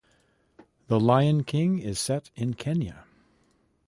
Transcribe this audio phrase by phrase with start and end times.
[0.87, 3.03] The lion king is set in Kenya.